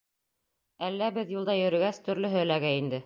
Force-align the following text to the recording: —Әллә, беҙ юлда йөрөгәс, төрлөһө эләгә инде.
—Әллә, 0.87 1.09
беҙ 1.17 1.33
юлда 1.35 1.55
йөрөгәс, 1.59 2.01
төрлөһө 2.09 2.43
эләгә 2.49 2.73
инде. 2.81 2.99